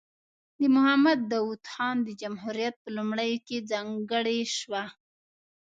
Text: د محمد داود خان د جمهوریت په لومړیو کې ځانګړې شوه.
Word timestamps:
د 0.59 0.61
محمد 0.75 1.19
داود 1.31 1.63
خان 1.73 1.97
د 2.03 2.09
جمهوریت 2.21 2.75
په 2.83 2.89
لومړیو 2.97 3.43
کې 3.47 3.65
ځانګړې 3.71 4.39
شوه. 4.57 4.83